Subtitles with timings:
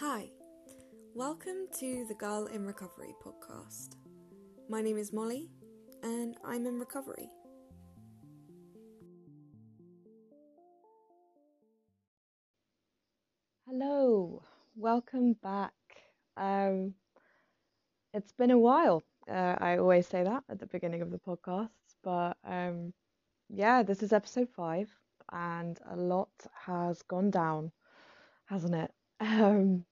[0.00, 0.28] Hi,
[1.14, 3.94] welcome to the Girl in Recovery podcast.
[4.68, 5.52] My name is Molly,
[6.02, 7.28] and I'm in recovery.
[13.68, 14.42] Hello,
[14.74, 15.72] welcome back.
[16.36, 16.94] Um,
[18.12, 19.04] it's been a while.
[19.30, 21.68] Uh, I always say that at the beginning of the podcast,
[22.02, 22.92] but um,
[23.48, 24.90] yeah, this is episode five,
[25.30, 26.32] and a lot
[26.66, 27.70] has gone down,
[28.46, 28.90] hasn't it?
[29.20, 29.84] Um,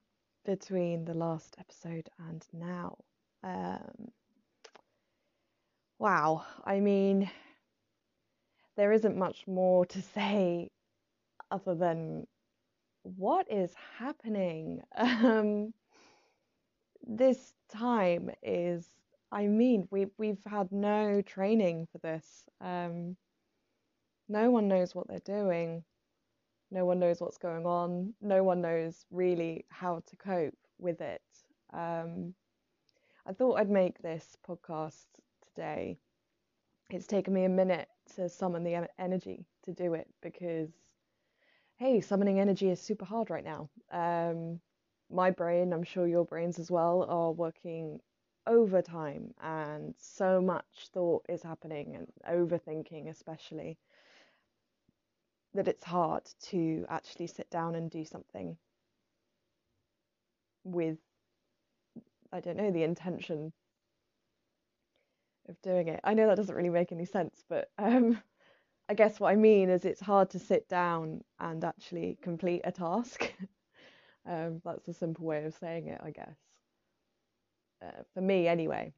[0.45, 2.97] between the last episode and now.
[3.43, 4.11] Um,
[5.99, 7.29] wow, I mean,
[8.75, 10.69] there isn't much more to say
[11.51, 12.27] other than
[13.03, 14.81] what is happening?
[14.95, 15.73] Um,
[17.05, 18.89] this time is,
[19.31, 22.25] I mean, we we've had no training for this.
[22.61, 23.17] Um,
[24.29, 25.83] no one knows what they're doing.
[26.73, 28.15] No one knows what's going on.
[28.19, 31.21] No one knows really how to cope with it.
[31.71, 32.33] Um,
[33.27, 35.05] I thought I'd make this podcast
[35.47, 35.99] today.
[36.89, 40.71] It's taken me a minute to summon the energy to do it because,
[41.75, 43.69] hey, summoning energy is super hard right now.
[43.91, 44.59] Um,
[45.11, 47.99] my brain, I'm sure your brains as well, are working
[48.47, 53.77] overtime, and so much thought is happening, and overthinking, especially
[55.53, 58.57] that it's hard to actually sit down and do something
[60.63, 60.97] with,
[62.31, 63.53] I don't know, the intention
[65.49, 65.99] of doing it.
[66.03, 68.21] I know that doesn't really make any sense, but um,
[68.89, 72.71] I guess what I mean is it's hard to sit down and actually complete a
[72.71, 73.31] task.
[74.25, 76.37] um, that's a simple way of saying it, I guess.
[77.81, 78.93] Uh, for me, anyway.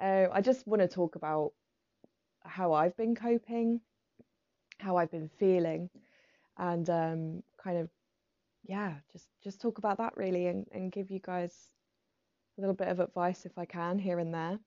[0.00, 1.52] Uh, I just want to talk about
[2.44, 3.80] how I've been coping
[4.80, 5.90] how I've been feeling
[6.56, 7.88] and um, kind of
[8.64, 11.68] yeah just just talk about that really and, and give you guys
[12.56, 14.58] a little bit of advice if I can here and there.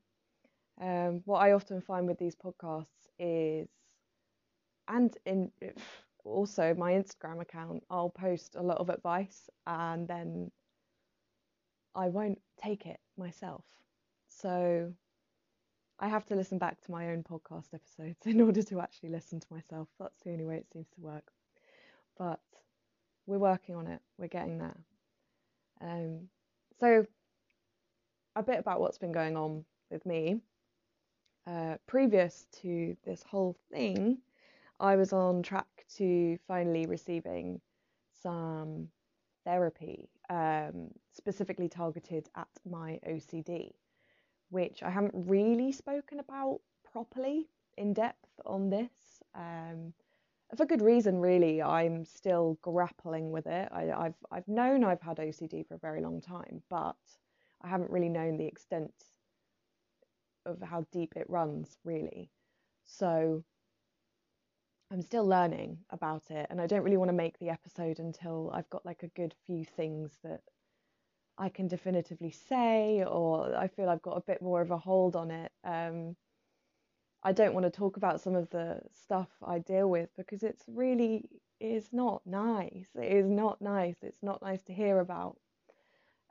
[0.79, 2.85] Um, what I often find with these podcasts
[3.19, 3.67] is
[4.87, 5.51] and in
[6.23, 10.51] also my Instagram account I'll post a lot of advice and then
[11.93, 13.65] I won't take it myself.
[14.29, 14.93] So
[16.03, 19.39] I have to listen back to my own podcast episodes in order to actually listen
[19.39, 19.87] to myself.
[19.99, 21.31] That's the only way it seems to work.
[22.17, 22.39] But
[23.27, 24.01] we're working on it.
[24.17, 24.77] We're getting there.
[25.79, 26.27] Um,
[26.79, 27.05] so
[28.35, 30.41] a bit about what's been going on with me.
[31.45, 34.17] Uh, previous to this whole thing,
[34.79, 37.61] I was on track to finally receiving
[38.23, 38.87] some
[39.45, 43.71] therapy, um, specifically targeted at my OCD
[44.51, 46.59] which I haven't really spoken about
[46.91, 47.47] properly
[47.77, 48.91] in depth on this.
[49.33, 49.93] Um,
[50.55, 51.61] for good reason, really.
[51.61, 53.69] I'm still grappling with it.
[53.71, 56.97] I, have I've known I've had OCD for a very long time, but
[57.61, 58.93] I haven't really known the extent
[60.45, 62.29] of how deep it runs, really.
[62.83, 63.43] So
[64.91, 68.51] I'm still learning about it, and I don't really want to make the episode until
[68.53, 70.41] I've got like a good few things that
[71.41, 75.15] I can definitively say, or I feel I've got a bit more of a hold
[75.15, 75.51] on it.
[75.63, 76.15] Um,
[77.23, 80.63] I don't want to talk about some of the stuff I deal with because it's
[80.67, 81.27] really
[81.59, 82.89] is not nice.
[82.93, 83.95] It is not nice.
[84.03, 85.39] It's not nice to hear about.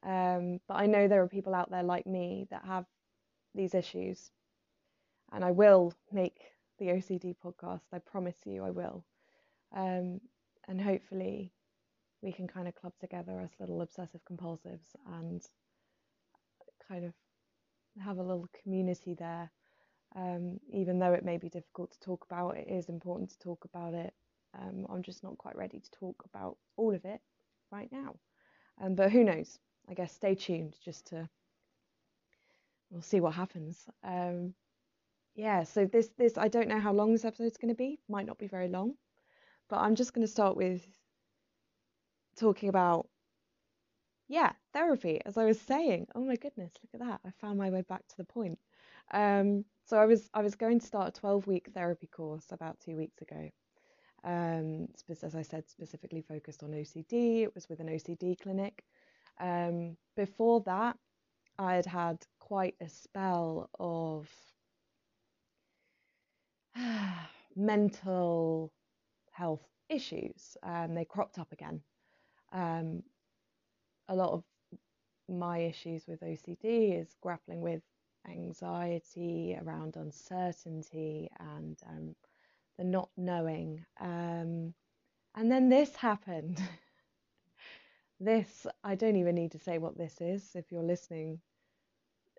[0.04, 2.86] Um, but I know there are people out there like me that have
[3.52, 4.30] these issues,
[5.32, 6.38] and I will make
[6.78, 7.82] the OCD podcast.
[7.92, 9.04] I promise you, I will.
[9.74, 10.20] Um,
[10.68, 11.52] and hopefully,
[12.22, 15.42] we can kind of club together as little obsessive compulsives and
[16.86, 17.12] kind of
[18.02, 19.50] have a little community there.
[20.16, 23.64] Um, even though it may be difficult to talk about, it is important to talk
[23.64, 24.12] about it.
[24.58, 27.20] Um, I'm just not quite ready to talk about all of it
[27.70, 28.16] right now.
[28.82, 29.58] Um, but who knows?
[29.88, 31.28] I guess stay tuned just to
[32.90, 33.86] we'll see what happens.
[34.02, 34.54] Um,
[35.34, 37.98] yeah, so this this I don't know how long this episode's going to be.
[38.08, 38.94] Might not be very long,
[39.68, 40.82] but I'm just going to start with
[42.36, 43.08] talking about
[44.28, 46.06] yeah therapy as i was saying.
[46.14, 47.20] Oh my goodness look at that.
[47.26, 48.58] I found my way back to the point.
[49.12, 52.78] Um, so i was i was going to start a 12 week therapy course about
[52.80, 53.50] two weeks ago.
[54.22, 54.88] Um,
[55.22, 58.84] as i said specifically focused on ocd it was with an ocd clinic.
[59.40, 60.96] Um, before that
[61.58, 64.28] i had had quite a spell of
[67.56, 68.72] mental
[69.32, 71.80] health issues and they cropped up again
[72.52, 73.02] um,
[74.08, 74.44] a lot of
[75.28, 77.82] my issues with OCD is grappling with
[78.28, 82.14] anxiety around uncertainty and um,
[82.76, 83.84] the not knowing.
[84.00, 84.74] Um,
[85.34, 86.60] and then this happened.
[88.20, 90.50] this, I don't even need to say what this is.
[90.54, 91.40] If you're listening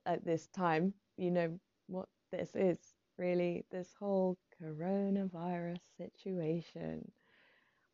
[0.05, 2.77] at this time, you know what this is
[3.17, 7.11] really this whole coronavirus situation.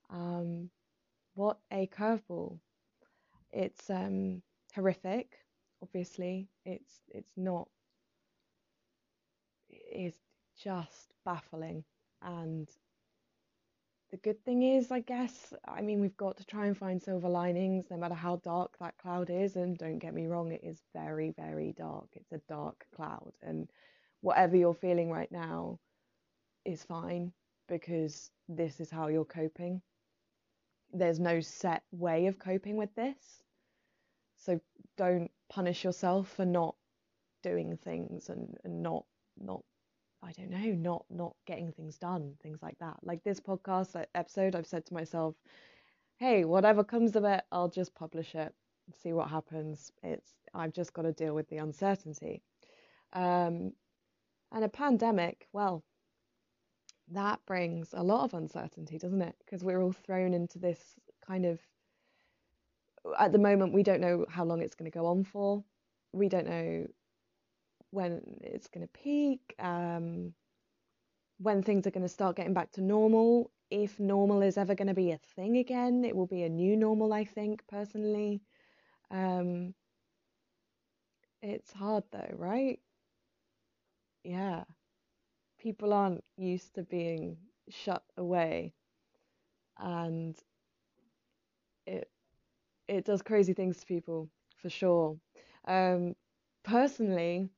[0.09, 0.69] Um,
[1.37, 2.59] what a curveball.
[3.51, 4.41] It's um,
[4.75, 5.37] horrific,
[5.81, 6.49] obviously.
[6.65, 7.69] It's it's not
[9.69, 10.17] it's
[10.57, 11.83] just baffling
[12.21, 12.69] and
[14.11, 17.27] the good thing is, I guess, I mean, we've got to try and find silver
[17.27, 19.57] linings no matter how dark that cloud is.
[19.57, 22.07] And don't get me wrong, it is very, very dark.
[22.13, 23.33] It's a dark cloud.
[23.41, 23.69] And
[24.21, 25.79] whatever you're feeling right now
[26.65, 27.33] is fine
[27.67, 29.81] because this is how you're coping.
[30.93, 33.43] There's no set way of coping with this.
[34.37, 34.59] So
[34.97, 36.75] don't punish yourself for not
[37.43, 39.05] doing things and, and not
[39.39, 39.63] not
[40.23, 42.97] I don't know, not not getting things done, things like that.
[43.03, 45.35] Like this podcast episode, I've said to myself,
[46.17, 48.53] hey, whatever comes of it, I'll just publish it,
[49.03, 49.91] see what happens.
[50.03, 52.41] It's I've just got to deal with the uncertainty.
[53.13, 53.73] Um,
[54.51, 55.83] and a pandemic, well,
[57.11, 59.35] that brings a lot of uncertainty, doesn't it?
[59.39, 60.95] Because we're all thrown into this
[61.25, 61.59] kind of
[63.17, 65.63] at the moment we don't know how long it's going to go on for.
[66.11, 66.87] We don't know
[67.91, 70.33] when it's going to peak, um,
[71.39, 73.51] when things are going to start getting back to normal.
[73.69, 76.75] If normal is ever going to be a thing again, it will be a new
[76.77, 78.41] normal, I think, personally.
[79.11, 79.73] Um,
[81.41, 82.79] it's hard though, right?
[84.23, 84.65] Yeah.
[85.67, 87.35] People aren't used to being
[87.67, 88.73] shut away
[89.77, 90.37] and
[91.85, 92.09] it
[92.87, 94.29] it does crazy things to people
[94.61, 95.17] for sure.
[95.67, 96.15] Um,
[96.63, 97.49] personally,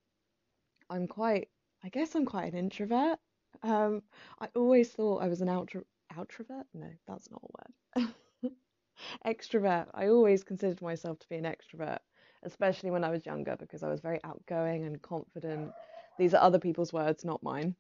[0.90, 1.50] I'm quite,
[1.84, 3.20] I guess I'm quite an introvert.
[3.62, 4.02] Um,
[4.40, 6.64] I always thought I was an outra, outrovert.
[6.74, 8.54] No, that's not a word.
[9.28, 9.86] extrovert.
[9.94, 12.00] I always considered myself to be an extrovert,
[12.42, 15.74] especially when I was younger because I was very outgoing and confident.
[16.18, 17.76] These are other people's words, not mine.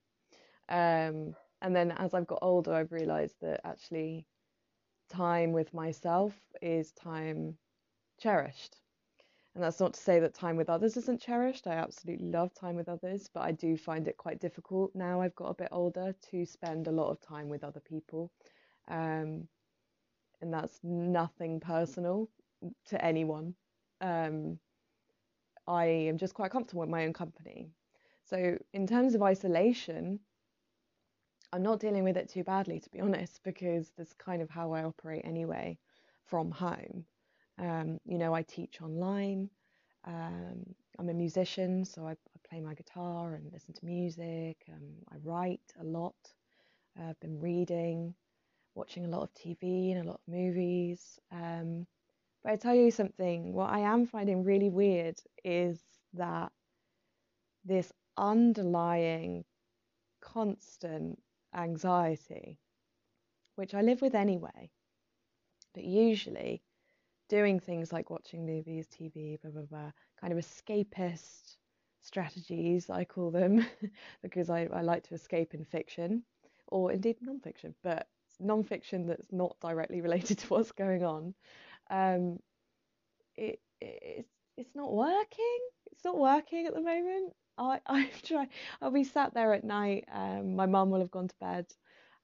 [0.69, 4.25] Um, and then as I've got older, I've realized that actually
[5.10, 7.57] time with myself is time
[8.19, 8.77] cherished.
[9.56, 11.68] And that's not to say that time with others isn't cherished.
[11.68, 15.36] I absolutely love time with others, but I do find it quite difficult now I've
[15.36, 18.31] got a bit older to spend a lot of time with other people.
[18.88, 19.48] Um,
[20.42, 22.30] and that's nothing personal
[22.86, 23.56] to anyone.
[24.01, 24.60] Um,
[25.68, 27.69] I am just quite comfortable with my own company.
[28.24, 30.19] So, in terms of isolation,
[31.51, 34.72] I'm not dealing with it too badly, to be honest, because that's kind of how
[34.74, 35.78] I operate anyway
[36.25, 37.06] from home.
[37.57, 39.50] Um, you know, I teach online.
[40.06, 40.63] Um,
[40.98, 42.16] I'm a musician, so I, I,
[42.50, 44.57] play my guitar and listen to music.
[44.69, 46.16] Um, I write a lot.
[46.98, 48.13] Uh, I've been reading,
[48.75, 51.19] watching a lot of TV and a lot of movies.
[51.31, 51.86] Um,
[52.44, 55.81] but I tell you something, what I am finding really weird is
[56.13, 56.52] that
[57.66, 59.44] this underlying
[60.22, 61.19] constant
[61.56, 62.60] anxiety,
[63.56, 64.72] which I live with anyway,
[65.74, 66.62] but usually
[67.30, 71.57] doing things like watching movies, TV, blah, blah, blah, kind of escapist
[72.01, 73.66] strategies, I call them,
[74.24, 76.24] because I, I like to escape in fiction
[76.68, 78.07] or indeed non-fiction, but
[78.40, 81.34] non-fiction that's not directly related to what's going on.
[81.90, 82.40] Um,
[83.36, 85.59] it, it, it's, it's not working.
[85.92, 87.33] It's not working at the moment.
[87.59, 88.49] I, I've tried,
[88.81, 90.06] I'll be sat there at night.
[90.11, 91.66] Um, my mum will have gone to bed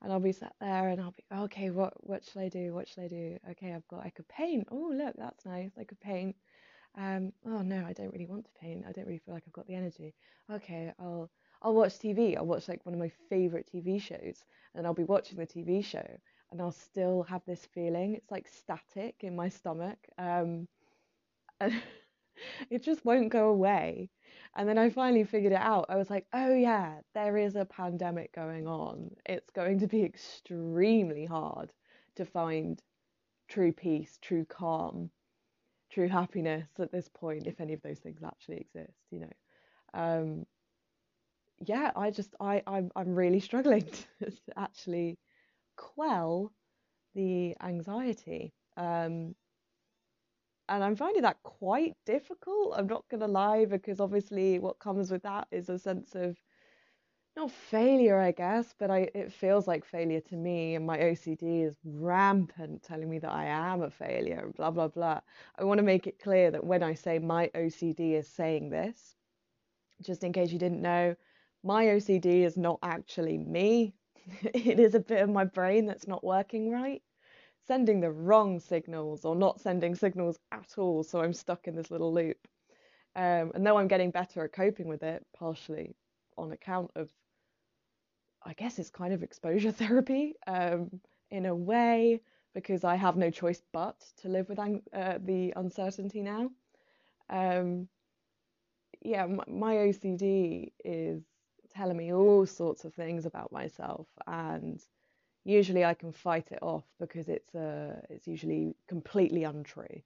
[0.01, 2.73] and I'll be sat there and I'll be okay what what should I do?
[2.73, 3.37] What shall I do?
[3.51, 4.67] Okay I've got I could paint.
[4.71, 6.35] Oh look that's nice I could paint.
[6.97, 8.85] Um oh no I don't really want to paint.
[8.87, 10.13] I don't really feel like I've got the energy.
[10.51, 11.29] Okay I'll
[11.61, 14.43] I'll watch TV I'll watch like one of my favorite TV shows
[14.75, 16.05] and I'll be watching the TV show
[16.51, 18.15] and I'll still have this feeling.
[18.15, 20.67] It's like static in my stomach um
[21.59, 21.73] and
[22.69, 24.09] it just won't go away
[24.55, 25.87] and then I finally figured it out.
[25.89, 29.11] I was like, oh, yeah, there is a pandemic going on.
[29.25, 31.73] It's going to be extremely hard
[32.15, 32.81] to find
[33.49, 35.11] true peace, true calm,
[35.91, 39.33] true happiness at this point, if any of those things actually exist, you know.
[39.93, 40.45] Um,
[41.59, 43.83] yeah, I just, I, I'm, I'm really struggling
[44.21, 45.17] to actually
[45.75, 46.53] quell
[47.13, 48.53] the anxiety.
[48.77, 49.35] Um,
[50.69, 52.75] and I'm finding that quite difficult.
[52.77, 56.37] I'm not going to lie, because obviously, what comes with that is a sense of
[57.35, 61.63] not failure, I guess, but I it feels like failure to me, and my OCD
[61.65, 65.19] is rampant, telling me that I am a failure, and blah blah blah.
[65.57, 69.15] I want to make it clear that when I say my OCD is saying this,
[70.01, 71.15] just in case you didn't know,
[71.63, 73.95] my OCD is not actually me.
[74.53, 77.01] it is a bit of my brain that's not working right.
[77.67, 81.03] Sending the wrong signals or not sending signals at all.
[81.03, 82.47] So I'm stuck in this little loop.
[83.15, 85.95] Um, and though I'm getting better at coping with it, partially
[86.37, 87.09] on account of,
[88.43, 90.99] I guess it's kind of exposure therapy um,
[91.31, 92.21] in a way,
[92.53, 96.49] because I have no choice but to live with uh, the uncertainty now.
[97.29, 97.89] Um,
[99.01, 101.21] yeah, my, my OCD is
[101.75, 104.81] telling me all sorts of things about myself and
[105.45, 110.01] usually I can fight it off because it's uh, it's usually completely untrue.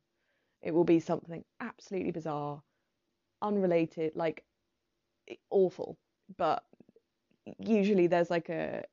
[0.62, 2.62] It will be something absolutely bizarre,
[3.41, 4.43] unrelated, like
[5.50, 5.98] awful,
[6.38, 6.63] but
[7.58, 8.84] usually there's like a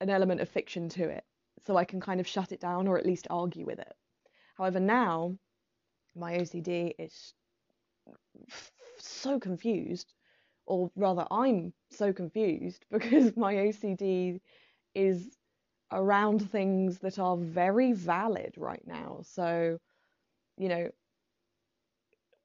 [0.00, 1.24] an element of fiction to it,
[1.66, 3.92] so I can kind of shut it down or at least argue with it.
[4.56, 5.36] However, now
[6.14, 7.34] my OCD is
[8.98, 10.14] so confused,
[10.66, 14.40] or rather, I'm so confused because my OCD
[14.94, 15.37] is
[15.92, 19.20] around things that are very valid right now.
[19.24, 19.78] So,
[20.56, 20.90] you know,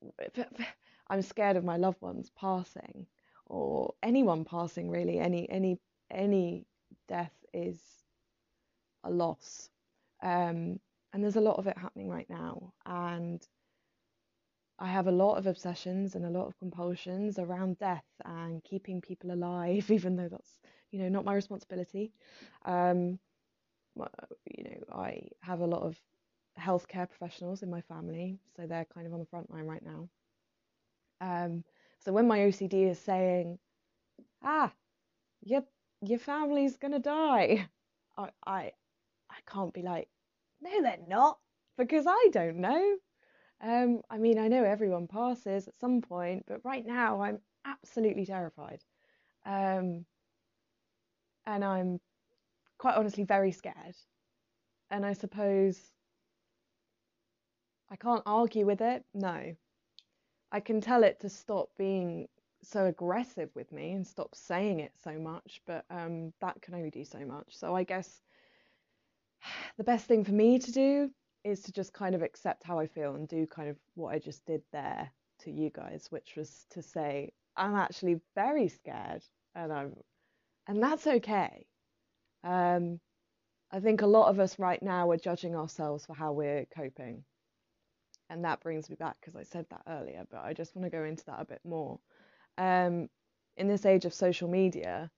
[1.08, 3.08] I'm scared of my loved ones passing
[3.46, 5.20] or anyone passing really.
[5.20, 5.80] Any any
[6.12, 6.66] any
[7.08, 7.80] death is
[9.04, 9.70] a loss.
[10.22, 10.80] Um,
[11.14, 12.74] and there's a lot of it happening right now.
[12.86, 13.46] And
[14.80, 19.02] I have a lot of obsessions and a lot of compulsions around death and keeping
[19.02, 20.60] people alive even though that's
[20.92, 22.14] you know not my responsibility.
[22.66, 23.20] Um,
[23.96, 26.00] you know, I have a lot of
[26.60, 30.10] healthcare professionals in my family, so they're kind of on the front line right now.
[31.22, 31.64] Um,
[32.00, 33.60] so when my OCD is saying,
[34.44, 34.74] "Ah,
[35.42, 35.64] your
[36.02, 37.70] your family's gonna die,"
[38.18, 38.74] I I
[39.30, 40.10] I can't be like,
[40.62, 41.40] "No, they're not,"
[41.78, 42.98] because I don't know.
[43.62, 48.26] Um, I mean, I know everyone passes at some point, but right now I'm absolutely
[48.26, 48.84] terrified.
[49.46, 50.06] Um,
[51.46, 52.00] and I'm
[52.84, 53.96] quite honestly very scared.
[54.92, 55.80] And I suppose
[57.90, 59.06] I can't argue with it.
[59.14, 59.56] No.
[60.52, 62.28] I can tell it to stop being
[62.62, 66.90] so aggressive with me and stop saying it so much, but um, that can only
[66.90, 67.46] do so much.
[67.52, 68.22] So I guess
[69.78, 71.10] the best thing for me to do
[71.46, 74.20] is to just kind of accept how I feel and do kind of what I
[74.20, 75.10] just did there
[75.44, 79.24] to you guys, which was to say I'm actually very scared
[79.56, 79.96] and I'm
[80.68, 81.66] and that's okay.
[82.44, 83.00] Um,
[83.72, 87.24] I think a lot of us right now are judging ourselves for how we're coping.
[88.30, 90.96] And that brings me back because I said that earlier, but I just want to
[90.96, 92.00] go into that a bit more.
[92.58, 93.10] Um,
[93.58, 95.10] in this age of social media,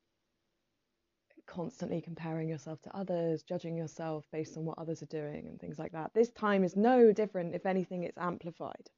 [1.47, 5.79] constantly comparing yourself to others, judging yourself based on what others are doing, and things
[5.79, 6.11] like that.
[6.13, 7.55] This time is no different.
[7.55, 8.89] If anything, it's amplified.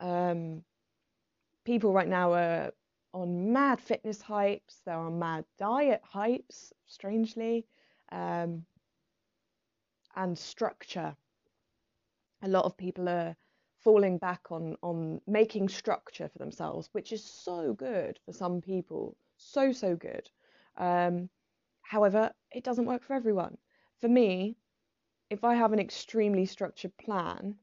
[0.00, 0.62] Um,
[1.64, 2.72] people right now are
[3.16, 7.66] on mad fitness hypes, they're on mad diet hypes, strangely,
[8.12, 8.66] um,
[10.14, 11.16] and structure.
[12.42, 13.34] A lot of people are
[13.78, 19.16] falling back on on making structure for themselves, which is so good for some people,
[19.38, 20.28] so so good.
[20.76, 21.30] Um,
[21.80, 23.56] however, it doesn't work for everyone.
[23.98, 24.56] For me,
[25.30, 27.56] if I have an extremely structured plan,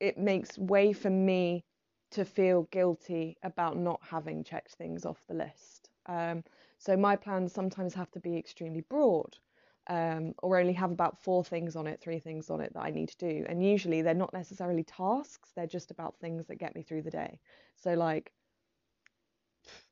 [0.00, 1.64] it makes way for me
[2.12, 5.90] to feel guilty about not having checked things off the list.
[6.06, 6.44] Um,
[6.78, 9.36] so my plans sometimes have to be extremely broad
[9.88, 12.90] um, or only have about four things on it, three things on it that I
[12.90, 13.44] need to do.
[13.48, 17.10] And usually they're not necessarily tasks, they're just about things that get me through the
[17.10, 17.40] day.
[17.76, 18.32] So, like,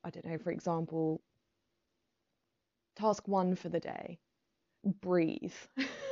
[0.05, 1.21] I don't know, for example,
[2.97, 4.19] task one for the day
[4.85, 5.55] breathe.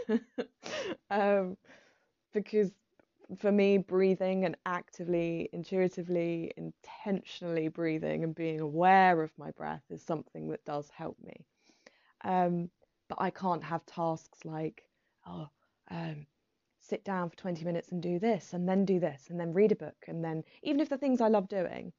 [1.10, 1.56] um,
[2.32, 2.72] because
[3.36, 10.02] for me, breathing and actively, intuitively, intentionally breathing and being aware of my breath is
[10.02, 11.44] something that does help me.
[12.24, 12.70] Um,
[13.08, 14.82] but I can't have tasks like,
[15.26, 15.48] oh,
[15.90, 16.26] um,
[16.80, 19.72] sit down for 20 minutes and do this, and then do this, and then read
[19.72, 21.92] a book, and then even if the things I love doing,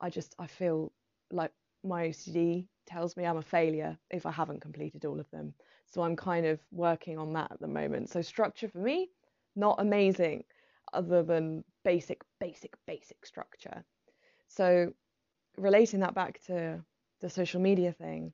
[0.00, 0.92] I just I feel
[1.32, 1.52] like
[1.82, 5.54] my OCD tells me I'm a failure if I haven't completed all of them.
[5.86, 8.10] So I'm kind of working on that at the moment.
[8.10, 9.10] So structure for me,
[9.56, 10.44] not amazing
[10.92, 13.84] other than basic, basic, basic structure.
[14.48, 14.92] So,
[15.56, 16.84] relating that back to
[17.20, 18.32] the social media thing,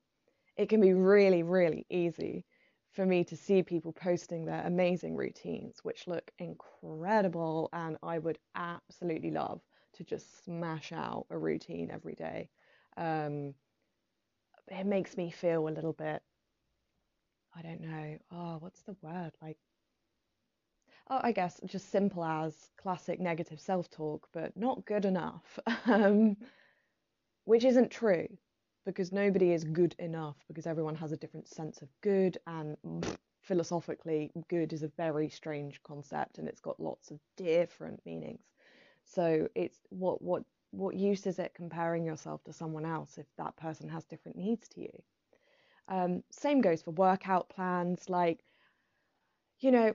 [0.57, 2.45] it can be really, really easy
[2.91, 8.39] for me to see people posting their amazing routines, which look incredible, and I would
[8.55, 9.61] absolutely love
[9.93, 12.49] to just smash out a routine every day.
[12.97, 13.55] Um,
[14.67, 16.21] it makes me feel a little bit,
[17.55, 19.31] I don't know, oh, what's the word?
[19.41, 19.57] Like
[21.09, 26.37] oh, I guess just simple as classic negative self talk, but not good enough, um,
[27.45, 28.27] which isn't true
[28.85, 32.77] because nobody is good enough because everyone has a different sense of good and
[33.41, 38.41] philosophically, good is a very strange concept and it's got lots of different meanings.
[39.05, 43.55] So it's what what what use is it comparing yourself to someone else if that
[43.57, 45.03] person has different needs to you?
[45.87, 48.09] Um, same goes for workout plans.
[48.09, 48.43] Like,
[49.59, 49.93] you know,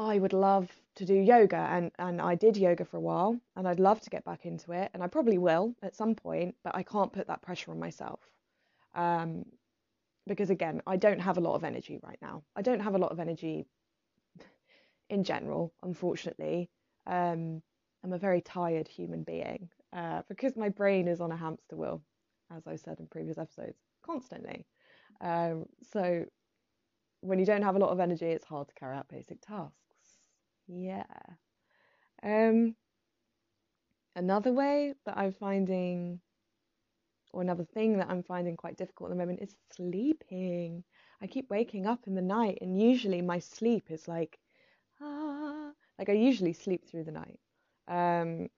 [0.00, 3.68] I would love to do yoga and, and I did yoga for a while and
[3.68, 6.74] I'd love to get back into it and I probably will at some point, but
[6.74, 8.20] I can't put that pressure on myself.
[8.94, 9.44] Um,
[10.26, 12.42] because again, I don't have a lot of energy right now.
[12.56, 13.66] I don't have a lot of energy
[15.10, 16.70] in general, unfortunately.
[17.06, 17.60] Um,
[18.02, 22.00] I'm a very tired human being uh, because my brain is on a hamster wheel,
[22.56, 24.64] as I said in previous episodes, constantly.
[25.20, 26.24] Um, so
[27.20, 29.79] when you don't have a lot of energy, it's hard to carry out basic tasks.
[30.72, 31.04] Yeah.
[32.22, 32.76] Um,
[34.14, 36.20] another way that I'm finding,
[37.32, 40.84] or another thing that I'm finding quite difficult at the moment is sleeping.
[41.20, 44.38] I keep waking up in the night, and usually my sleep is like,
[45.00, 47.40] ah, like I usually sleep through the night.
[47.88, 48.48] Um,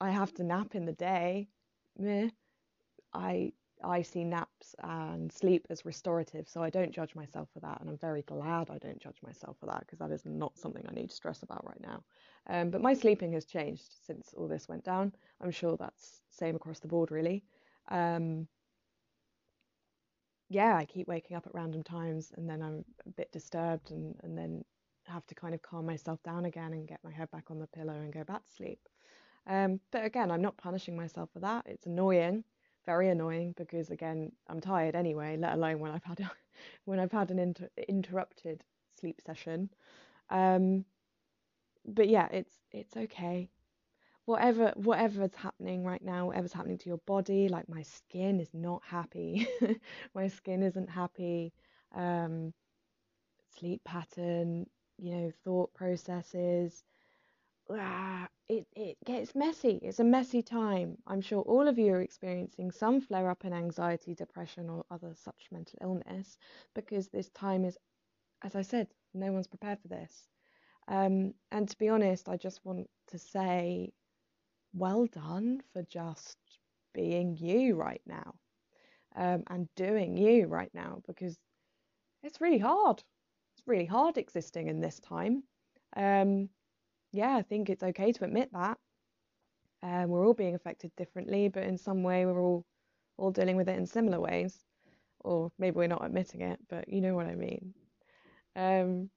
[0.00, 1.48] I have to nap in the day.
[1.98, 2.30] Meh.
[3.12, 7.80] I I see naps and sleep as restorative, so I don't judge myself for that,
[7.80, 10.84] and I'm very glad I don't judge myself for that because that is not something
[10.88, 12.02] I need to stress about right now.
[12.46, 15.12] Um, but my sleeping has changed since all this went down.
[15.40, 17.42] I'm sure that's same across the board, really.
[17.88, 18.46] Um,
[20.48, 24.16] yeah, I keep waking up at random times, and then I'm a bit disturbed, and
[24.22, 24.64] and then
[25.06, 27.66] have to kind of calm myself down again and get my head back on the
[27.66, 28.80] pillow and go back to sleep.
[29.46, 31.66] Um, but again, I'm not punishing myself for that.
[31.66, 32.44] It's annoying
[32.86, 36.30] very annoying because again I'm tired anyway, let alone when I've had a,
[36.84, 38.64] when I've had an inter- interrupted
[39.00, 39.70] sleep session.
[40.30, 40.84] Um,
[41.86, 43.50] but yeah, it's it's okay.
[44.26, 48.82] Whatever whatever's happening right now, whatever's happening to your body, like my skin is not
[48.84, 49.48] happy.
[50.14, 51.52] my skin isn't happy.
[51.94, 52.52] Um,
[53.58, 54.66] sleep pattern,
[54.98, 56.84] you know, thought processes,
[57.70, 59.78] ah, it, it gets messy.
[59.82, 60.96] It's a messy time.
[61.06, 65.14] I'm sure all of you are experiencing some flare up in anxiety, depression, or other
[65.14, 66.36] such mental illness
[66.74, 67.78] because this time is,
[68.42, 70.28] as I said, no one's prepared for this.
[70.88, 73.92] Um, and to be honest, I just want to say,
[74.72, 76.36] well done for just
[76.94, 78.34] being you right now
[79.16, 81.36] um, and doing you right now because
[82.22, 83.02] it's really hard.
[83.54, 85.42] It's really hard existing in this time.
[85.96, 86.48] Um,
[87.12, 88.78] yeah, I think it's okay to admit that.
[89.82, 92.64] Um, we're all being affected differently, but in some way we're all
[93.16, 94.64] all dealing with it in similar ways,
[95.20, 97.74] or maybe we're not admitting it, but you know what I mean.
[98.56, 99.10] Um,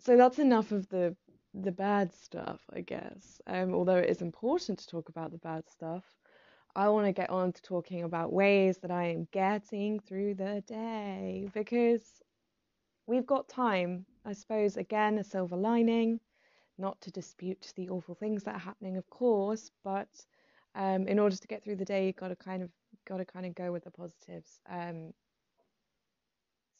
[0.00, 1.16] so that's enough of the
[1.54, 3.40] the bad stuff, I guess.
[3.46, 6.04] Um, although it is important to talk about the bad stuff,
[6.76, 10.62] I want to get on to talking about ways that I am getting through the
[10.66, 12.22] day because
[13.06, 14.06] we've got time.
[14.24, 16.20] I suppose again a silver lining
[16.80, 20.08] not to dispute the awful things that are happening, of course, but
[20.74, 22.70] um, in order to get through the day, you've got to kind of
[23.06, 24.60] got to kind of go with the positives.
[24.68, 25.12] Um,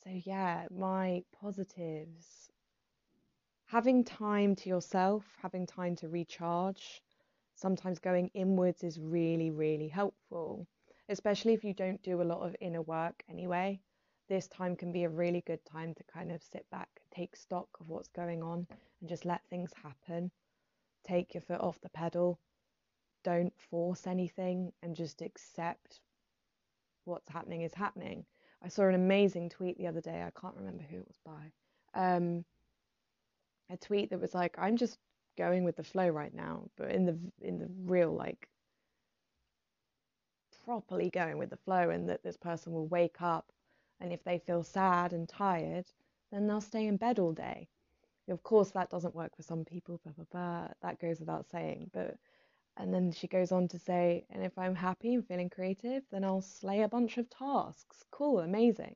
[0.03, 2.51] so yeah, my positives.
[3.67, 7.03] Having time to yourself, having time to recharge,
[7.55, 10.67] sometimes going inwards is really, really helpful,
[11.09, 13.81] especially if you don't do a lot of inner work anyway.
[14.31, 17.67] This time can be a really good time to kind of sit back, take stock
[17.81, 18.65] of what's going on,
[19.01, 20.31] and just let things happen.
[21.05, 22.39] Take your foot off the pedal.
[23.25, 25.99] Don't force anything and just accept
[27.07, 28.25] what's happening is happening.
[28.63, 30.23] I saw an amazing tweet the other day.
[30.23, 32.15] I can't remember who it was by.
[32.15, 32.45] Um,
[33.69, 34.97] a tweet that was like, "I'm just
[35.37, 38.49] going with the flow right now," but in the in the real like
[40.65, 43.53] properly going with the flow, and that this person will wake up,
[44.01, 45.87] and if they feel sad and tired,
[46.33, 47.69] then they'll stay in bed all day.
[48.29, 50.69] Of course, that doesn't work for some people, blah, blah, blah.
[50.83, 51.91] That goes without saying.
[51.93, 52.17] But,
[52.77, 56.25] and then she goes on to say, and if I'm happy and feeling creative, then
[56.25, 58.05] I'll slay a bunch of tasks.
[58.11, 58.95] Cool, amazing.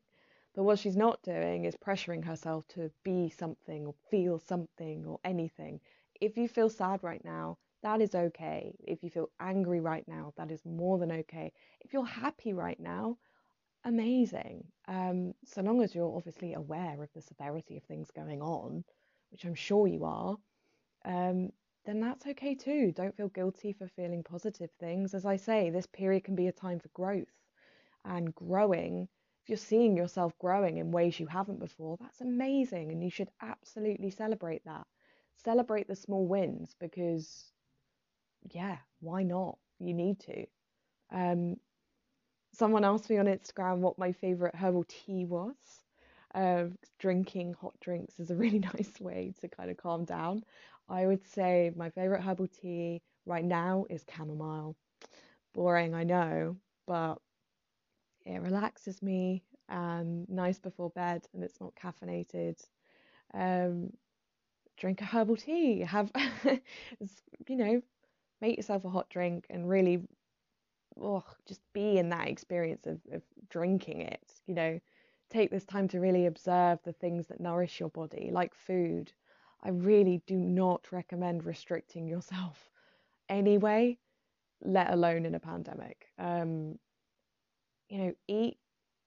[0.55, 5.19] But what she's not doing is pressuring herself to be something or feel something or
[5.25, 5.81] anything.
[6.21, 8.77] If you feel sad right now, that is okay.
[8.79, 11.53] If you feel angry right now, that is more than okay.
[11.81, 13.19] If you're happy right now,
[13.85, 14.65] amazing.
[14.89, 18.85] Um, so long as you're obviously aware of the severity of things going on,
[19.31, 20.37] which I'm sure you are,
[21.05, 21.51] um,
[21.87, 22.93] then that's okay too.
[22.93, 25.15] Don't feel guilty for feeling positive things.
[25.15, 27.33] As I say, this period can be a time for growth
[28.05, 29.09] and growing.
[29.43, 33.31] If you're seeing yourself growing in ways you haven't before, that's amazing and you should
[33.43, 34.87] absolutely celebrate that.
[35.45, 37.53] Celebrate the small wins because,
[38.51, 39.59] yeah, why not?
[39.79, 40.47] You need to.
[41.13, 41.57] Um,
[42.55, 45.55] someone asked me on Instagram what my favorite herbal tea was.
[46.35, 46.65] Uh,
[46.99, 50.43] drinking hot drinks is a really nice way to kind of calm down.
[50.89, 54.77] I would say my favorite herbal tea right now is chamomile.
[55.55, 57.19] Boring, I know, but
[58.27, 62.61] it relaxes me and nice before bed and it's not caffeinated.
[63.33, 63.91] Um,
[64.77, 65.81] drink a herbal tea.
[65.81, 66.11] Have,
[66.45, 67.83] you know,
[68.41, 70.03] make yourself a hot drink and really,
[71.01, 74.33] oh, just be in that experience of, of drinking it.
[74.47, 74.81] You know,
[75.31, 79.13] take this time to really observe the things that nourish your body, like food.
[79.63, 82.69] I really do not recommend restricting yourself
[83.29, 83.99] anyway,
[84.63, 86.07] let alone in a pandemic.
[86.19, 86.79] Um,
[87.89, 88.59] you know, eat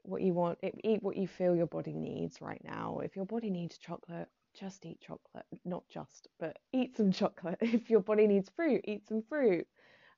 [0.03, 2.99] what you want, eat what you feel your body needs right now.
[3.03, 5.45] If your body needs chocolate, just eat chocolate.
[5.65, 7.57] Not just, but eat some chocolate.
[7.61, 9.67] If your body needs fruit, eat some fruit.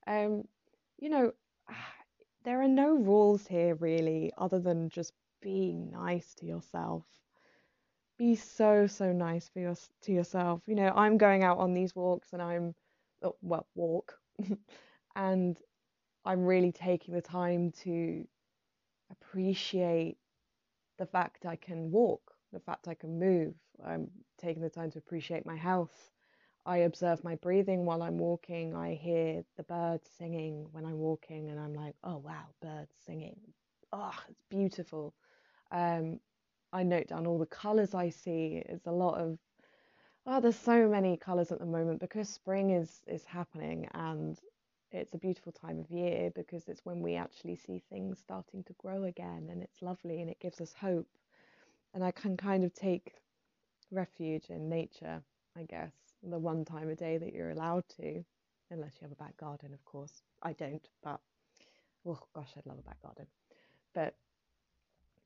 [0.07, 0.43] Um,
[0.99, 1.31] you know,
[2.43, 7.03] there are no rules here really, other than just being nice to yourself.
[8.17, 10.61] Be so so nice for your to yourself.
[10.65, 12.75] You know, I'm going out on these walks and I'm
[13.23, 14.13] oh, well walk,
[15.15, 15.57] and
[16.25, 18.25] I'm really taking the time to
[19.11, 20.17] appreciate
[20.97, 23.53] the fact I can walk, the fact I can move.
[23.85, 26.11] I'm taking the time to appreciate my health.
[26.69, 28.75] I observe my breathing while I'm walking.
[28.75, 33.39] I hear the birds singing when I'm walking, and I'm like, oh wow, birds singing.
[33.91, 35.15] Oh, it's beautiful.
[35.71, 36.19] Um,
[36.71, 38.61] I note down all the colours I see.
[38.67, 39.39] It's a lot of
[40.27, 44.39] oh, there's so many colours at the moment because spring is is happening, and
[44.91, 48.73] it's a beautiful time of year because it's when we actually see things starting to
[48.73, 51.07] grow again and it's lovely and it gives us hope.
[51.95, 53.15] And I can kind of take
[53.91, 55.23] refuge in nature,
[55.57, 58.23] I guess, the one time a day that you're allowed to,
[58.71, 60.21] unless you have a back garden, of course.
[60.43, 61.19] I don't, but
[62.05, 63.27] oh gosh, I'd love a back garden.
[63.93, 64.15] But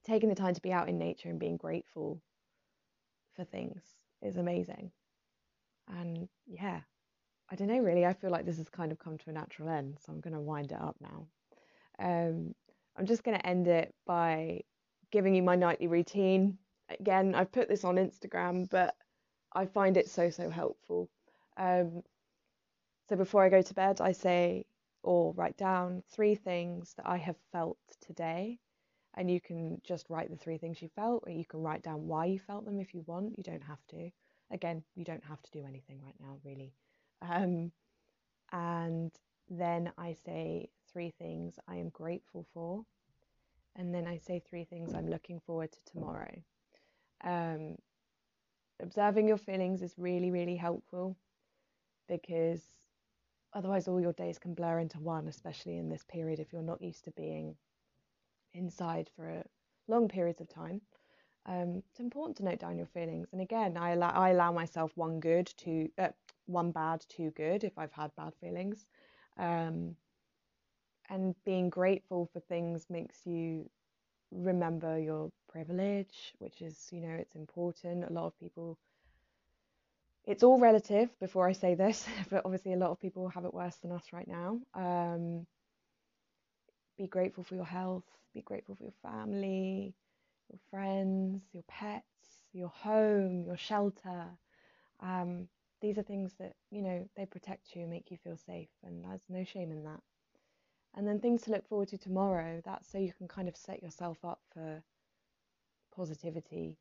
[0.06, 2.22] taking the time to be out in nature and being grateful
[3.36, 3.82] for things
[4.22, 4.92] is amazing.
[5.88, 6.82] And yeah,
[7.50, 8.06] I don't know really.
[8.06, 10.34] I feel like this has kind of come to a natural end, so I'm going
[10.34, 11.28] to wind it up now.
[12.00, 12.56] Um,
[12.98, 14.62] I'm just going to end it by
[15.12, 16.58] giving you my nightly routine.
[17.00, 18.96] Again, I've put this on Instagram, but
[19.54, 21.10] I find it so, so helpful.
[21.58, 22.04] Um,
[23.10, 24.66] so before I go to bed, I say
[25.04, 28.60] or write down three things that I have felt today.
[29.16, 32.08] And you can just write the three things you felt, or you can write down
[32.08, 33.38] why you felt them if you want.
[33.38, 34.10] You don't have to.
[34.50, 36.74] Again, you don't have to do anything right now, really.
[37.22, 37.72] Um,
[38.52, 39.12] and
[39.50, 42.86] then I say three things I am grateful for.
[43.76, 46.34] And then I say three things I'm looking forward to tomorrow.
[47.24, 47.76] Um,
[48.84, 51.18] observing your feelings is really, really helpful
[52.08, 52.62] because
[53.54, 56.82] otherwise all your days can blur into one, especially in this period if you're not
[56.82, 57.56] used to being
[58.54, 59.44] inside for
[59.88, 60.82] long periods of time.
[61.46, 63.30] Um, it's important to note down your feelings.
[63.32, 66.10] And again, I allow, I allow myself one good, two, uh,
[66.46, 68.86] one bad, two good if I've had bad feelings.
[69.38, 69.96] Um,
[71.10, 73.70] and being grateful for things makes you
[74.32, 78.04] remember your privilege, which is, you know, it's important.
[78.10, 78.78] A lot of people,
[80.26, 83.54] it's all relative before I say this, but obviously a lot of people have it
[83.54, 84.60] worse than us right now.
[84.74, 85.46] Um,
[86.98, 89.94] be grateful for your health, be grateful for your family,
[90.50, 92.04] your friends, your pets,
[92.52, 94.26] your home, your shelter.
[95.00, 95.48] Um,
[95.82, 99.30] these are things that, you know, they protect you, make you feel safe, and there's
[99.30, 100.02] no shame in that.
[100.96, 103.82] And then things to look forward to tomorrow, that's so you can kind of set
[103.82, 104.84] yourself up for
[105.96, 106.78] positivity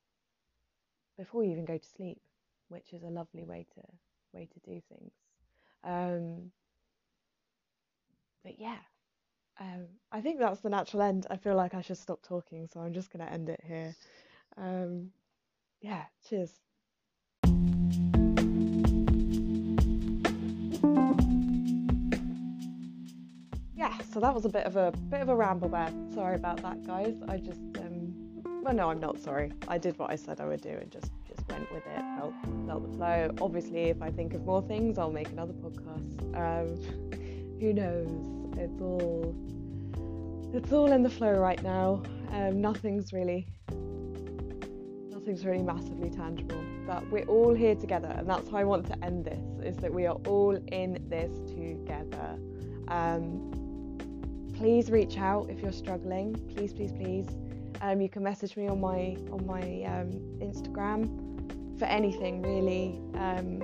[1.18, 2.20] before you even go to sleep,
[2.68, 3.82] which is a lovely way to
[4.32, 5.12] way to do things.
[5.84, 6.50] Um,
[8.44, 8.78] but yeah,
[9.60, 11.26] um, I think that's the natural end.
[11.30, 13.94] I feel like I should stop talking, so I'm just going to end it here.
[14.56, 15.10] Um,
[15.80, 16.60] yeah, cheers.
[23.74, 25.90] Yeah, so that was a bit of a bit of a ramble there.
[26.14, 27.14] Sorry about that, guys.
[27.28, 27.60] I just
[28.62, 29.52] well, no, I'm not sorry.
[29.66, 32.02] I did what I said I would do and just just went with it.
[32.16, 32.34] Felt
[32.66, 33.34] felt the flow.
[33.40, 36.22] Obviously, if I think of more things, I'll make another podcast.
[36.36, 36.76] Um,
[37.60, 38.08] who knows?
[38.56, 39.34] It's all
[40.54, 42.02] it's all in the flow right now.
[42.30, 43.48] Um, nothing's really
[45.10, 46.62] nothing's really massively tangible.
[46.86, 49.92] But we're all here together, and that's how I want to end this: is that
[49.92, 52.38] we are all in this together.
[52.86, 53.98] Um,
[54.54, 56.34] please reach out if you're struggling.
[56.54, 57.26] Please, please, please.
[57.82, 63.00] Um, you can message me on my on my um, Instagram for anything really.
[63.18, 63.60] Um,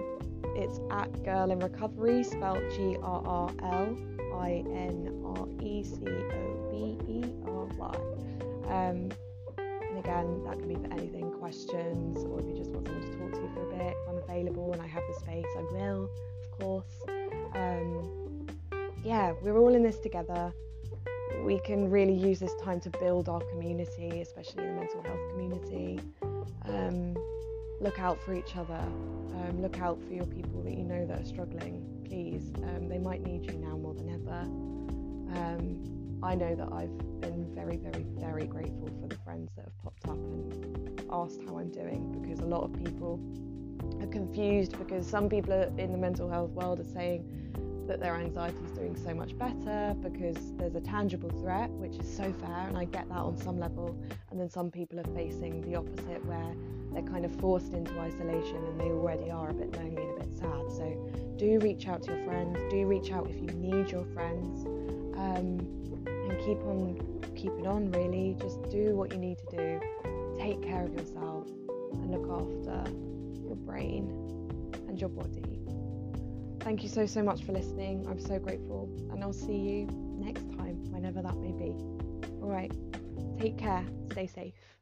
[0.56, 3.96] it's at Girl in Recovery, spelled G R R L
[4.34, 7.94] I N R E C O V E R Y.
[8.66, 9.08] Um,
[9.58, 13.18] And again, that can be for anything questions, or if you just want someone to
[13.18, 13.94] talk to for a bit.
[14.08, 16.10] I'm available and I have the space, I will,
[16.44, 16.94] of course.
[17.54, 18.46] Um,
[19.02, 20.52] yeah, we're all in this together.
[21.44, 26.00] We can really use this time to build our community, especially the mental health community.
[26.66, 27.16] Um,
[27.80, 28.74] look out for each other.
[28.74, 32.52] Um, look out for your people that you know that are struggling, please.
[32.64, 34.40] Um, they might need you now more than ever.
[35.38, 39.82] Um, I know that I've been very, very, very grateful for the friends that have
[39.82, 43.20] popped up and asked how I'm doing because a lot of people
[44.00, 47.37] are confused because some people in the mental health world are saying
[47.88, 52.16] that their anxiety is doing so much better because there's a tangible threat, which is
[52.16, 53.98] so fair, and I get that on some level.
[54.30, 56.54] And then some people are facing the opposite, where
[56.92, 60.24] they're kind of forced into isolation and they already are a bit lonely and a
[60.24, 60.70] bit sad.
[60.70, 64.66] So do reach out to your friends, do reach out if you need your friends,
[65.16, 65.58] um,
[66.06, 68.36] and keep on keeping on really.
[68.40, 69.80] Just do what you need to do,
[70.38, 71.46] take care of yourself,
[71.92, 72.90] and look after
[73.46, 74.08] your brain
[74.88, 75.57] and your body.
[76.68, 78.06] Thank you so, so much for listening.
[78.06, 81.70] I'm so grateful, and I'll see you next time, whenever that may be.
[82.42, 82.70] All right,
[83.40, 84.77] take care, stay safe.